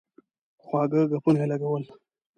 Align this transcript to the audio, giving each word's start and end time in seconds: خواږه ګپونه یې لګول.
خواږه 0.63 1.01
ګپونه 1.11 1.39
یې 1.41 1.47
لګول. 1.51 1.83